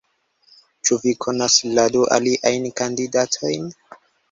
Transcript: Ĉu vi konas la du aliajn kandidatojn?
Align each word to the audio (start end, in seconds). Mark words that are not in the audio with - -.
Ĉu 0.87 0.97
vi 1.03 1.13
konas 1.25 1.59
la 1.75 1.85
du 1.97 2.03
aliajn 2.17 2.67
kandidatojn? 2.83 3.73